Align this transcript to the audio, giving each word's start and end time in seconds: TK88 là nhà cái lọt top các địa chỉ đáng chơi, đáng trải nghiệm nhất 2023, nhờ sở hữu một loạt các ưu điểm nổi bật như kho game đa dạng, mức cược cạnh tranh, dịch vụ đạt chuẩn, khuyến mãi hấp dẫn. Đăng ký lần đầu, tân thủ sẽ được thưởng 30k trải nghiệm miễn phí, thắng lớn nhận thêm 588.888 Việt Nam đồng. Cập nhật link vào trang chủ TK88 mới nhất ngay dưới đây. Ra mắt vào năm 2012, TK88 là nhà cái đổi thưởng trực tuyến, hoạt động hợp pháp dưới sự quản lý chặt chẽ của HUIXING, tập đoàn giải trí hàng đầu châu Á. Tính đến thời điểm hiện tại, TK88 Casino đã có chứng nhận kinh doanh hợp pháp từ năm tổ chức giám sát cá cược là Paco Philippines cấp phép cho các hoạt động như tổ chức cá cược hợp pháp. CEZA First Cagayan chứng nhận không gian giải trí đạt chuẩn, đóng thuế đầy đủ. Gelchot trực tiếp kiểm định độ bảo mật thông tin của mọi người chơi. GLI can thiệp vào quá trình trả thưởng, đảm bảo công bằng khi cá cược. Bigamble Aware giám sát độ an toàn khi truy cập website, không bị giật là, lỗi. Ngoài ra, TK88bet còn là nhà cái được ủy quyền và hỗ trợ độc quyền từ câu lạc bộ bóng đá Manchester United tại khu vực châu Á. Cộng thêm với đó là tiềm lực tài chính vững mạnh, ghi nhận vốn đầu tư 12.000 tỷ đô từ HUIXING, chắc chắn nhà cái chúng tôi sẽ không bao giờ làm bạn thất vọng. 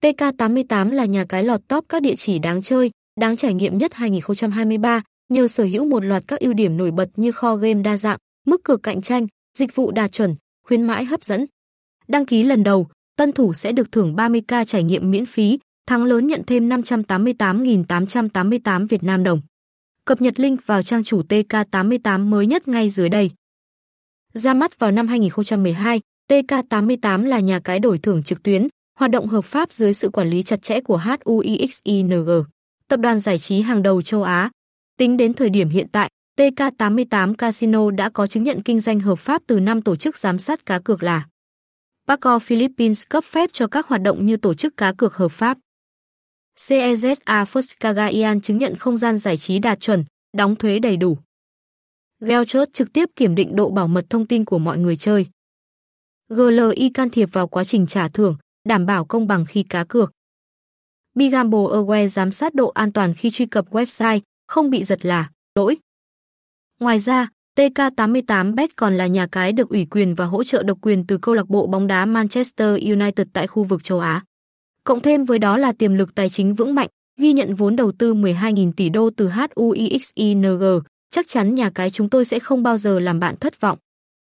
TK88 0.00 0.90
là 0.90 1.04
nhà 1.04 1.24
cái 1.24 1.44
lọt 1.44 1.60
top 1.68 1.84
các 1.88 2.02
địa 2.02 2.14
chỉ 2.16 2.38
đáng 2.38 2.62
chơi, 2.62 2.90
đáng 3.20 3.36
trải 3.36 3.54
nghiệm 3.54 3.78
nhất 3.78 3.94
2023, 3.94 5.02
nhờ 5.28 5.48
sở 5.48 5.64
hữu 5.64 5.84
một 5.84 6.04
loạt 6.04 6.22
các 6.26 6.40
ưu 6.40 6.52
điểm 6.52 6.76
nổi 6.76 6.90
bật 6.90 7.08
như 7.16 7.32
kho 7.32 7.56
game 7.56 7.82
đa 7.82 7.96
dạng, 7.96 8.18
mức 8.46 8.64
cược 8.64 8.82
cạnh 8.82 9.02
tranh, 9.02 9.26
dịch 9.58 9.74
vụ 9.74 9.90
đạt 9.90 10.12
chuẩn, 10.12 10.34
khuyến 10.66 10.82
mãi 10.82 11.04
hấp 11.04 11.24
dẫn. 11.24 11.46
Đăng 12.08 12.26
ký 12.26 12.42
lần 12.42 12.62
đầu, 12.62 12.88
tân 13.16 13.32
thủ 13.32 13.52
sẽ 13.52 13.72
được 13.72 13.92
thưởng 13.92 14.14
30k 14.14 14.64
trải 14.64 14.82
nghiệm 14.82 15.10
miễn 15.10 15.26
phí, 15.26 15.58
thắng 15.86 16.04
lớn 16.04 16.26
nhận 16.26 16.42
thêm 16.46 16.68
588.888 16.68 18.86
Việt 18.86 19.02
Nam 19.02 19.24
đồng. 19.24 19.40
Cập 20.04 20.20
nhật 20.20 20.40
link 20.40 20.66
vào 20.66 20.82
trang 20.82 21.04
chủ 21.04 21.22
TK88 21.22 22.28
mới 22.28 22.46
nhất 22.46 22.68
ngay 22.68 22.90
dưới 22.90 23.08
đây. 23.08 23.30
Ra 24.32 24.54
mắt 24.54 24.78
vào 24.78 24.90
năm 24.90 25.08
2012, 25.08 26.00
TK88 26.30 27.24
là 27.24 27.40
nhà 27.40 27.60
cái 27.60 27.78
đổi 27.78 27.98
thưởng 27.98 28.22
trực 28.22 28.42
tuyến, 28.42 28.68
hoạt 29.00 29.10
động 29.10 29.28
hợp 29.28 29.44
pháp 29.44 29.72
dưới 29.72 29.94
sự 29.94 30.08
quản 30.08 30.30
lý 30.30 30.42
chặt 30.42 30.62
chẽ 30.62 30.80
của 30.80 31.00
HUIXING, 31.24 32.44
tập 32.88 33.00
đoàn 33.00 33.18
giải 33.18 33.38
trí 33.38 33.60
hàng 33.60 33.82
đầu 33.82 34.02
châu 34.02 34.22
Á. 34.22 34.50
Tính 34.96 35.16
đến 35.16 35.34
thời 35.34 35.50
điểm 35.50 35.68
hiện 35.68 35.86
tại, 35.92 36.10
TK88 36.38 37.34
Casino 37.34 37.90
đã 37.90 38.10
có 38.10 38.26
chứng 38.26 38.42
nhận 38.42 38.62
kinh 38.62 38.80
doanh 38.80 39.00
hợp 39.00 39.18
pháp 39.18 39.42
từ 39.46 39.60
năm 39.60 39.82
tổ 39.82 39.96
chức 39.96 40.18
giám 40.18 40.38
sát 40.38 40.66
cá 40.66 40.78
cược 40.78 41.02
là 41.02 41.26
Paco 42.08 42.38
Philippines 42.38 43.02
cấp 43.08 43.24
phép 43.24 43.50
cho 43.52 43.66
các 43.66 43.86
hoạt 43.86 44.02
động 44.02 44.26
như 44.26 44.36
tổ 44.36 44.54
chức 44.54 44.76
cá 44.76 44.92
cược 44.92 45.16
hợp 45.16 45.32
pháp. 45.32 45.58
CEZA 46.58 47.44
First 47.44 47.74
Cagayan 47.80 48.40
chứng 48.40 48.58
nhận 48.58 48.76
không 48.76 48.96
gian 48.96 49.18
giải 49.18 49.36
trí 49.36 49.58
đạt 49.58 49.80
chuẩn, 49.80 50.04
đóng 50.36 50.56
thuế 50.56 50.78
đầy 50.78 50.96
đủ. 50.96 51.18
Gelchot 52.20 52.72
trực 52.72 52.92
tiếp 52.92 53.08
kiểm 53.16 53.34
định 53.34 53.56
độ 53.56 53.70
bảo 53.70 53.88
mật 53.88 54.04
thông 54.10 54.26
tin 54.26 54.44
của 54.44 54.58
mọi 54.58 54.78
người 54.78 54.96
chơi. 54.96 55.26
GLI 56.28 56.90
can 56.94 57.10
thiệp 57.10 57.28
vào 57.32 57.48
quá 57.48 57.64
trình 57.64 57.86
trả 57.86 58.08
thưởng, 58.08 58.36
đảm 58.70 58.86
bảo 58.86 59.04
công 59.04 59.26
bằng 59.26 59.44
khi 59.44 59.62
cá 59.62 59.84
cược. 59.84 60.12
Bigamble 61.14 61.58
Aware 61.58 62.06
giám 62.06 62.30
sát 62.30 62.54
độ 62.54 62.68
an 62.68 62.92
toàn 62.92 63.14
khi 63.14 63.30
truy 63.30 63.46
cập 63.46 63.70
website, 63.70 64.20
không 64.48 64.70
bị 64.70 64.84
giật 64.84 65.04
là, 65.04 65.30
lỗi. 65.54 65.76
Ngoài 66.80 66.98
ra, 66.98 67.28
TK88bet 67.58 68.68
còn 68.76 68.96
là 68.96 69.06
nhà 69.06 69.26
cái 69.26 69.52
được 69.52 69.68
ủy 69.68 69.86
quyền 69.90 70.14
và 70.14 70.24
hỗ 70.24 70.44
trợ 70.44 70.62
độc 70.62 70.78
quyền 70.82 71.06
từ 71.06 71.18
câu 71.18 71.34
lạc 71.34 71.48
bộ 71.48 71.66
bóng 71.66 71.86
đá 71.86 72.04
Manchester 72.04 72.80
United 72.84 73.26
tại 73.32 73.46
khu 73.46 73.64
vực 73.64 73.84
châu 73.84 74.00
Á. 74.00 74.24
Cộng 74.84 75.00
thêm 75.00 75.24
với 75.24 75.38
đó 75.38 75.56
là 75.56 75.72
tiềm 75.72 75.94
lực 75.94 76.14
tài 76.14 76.28
chính 76.28 76.54
vững 76.54 76.74
mạnh, 76.74 76.88
ghi 77.18 77.32
nhận 77.32 77.54
vốn 77.54 77.76
đầu 77.76 77.92
tư 77.92 78.14
12.000 78.14 78.72
tỷ 78.76 78.88
đô 78.88 79.10
từ 79.10 79.30
HUIXING, 79.56 80.62
chắc 81.10 81.28
chắn 81.28 81.54
nhà 81.54 81.70
cái 81.70 81.90
chúng 81.90 82.10
tôi 82.10 82.24
sẽ 82.24 82.38
không 82.38 82.62
bao 82.62 82.76
giờ 82.76 83.00
làm 83.00 83.20
bạn 83.20 83.36
thất 83.36 83.60
vọng. 83.60 83.78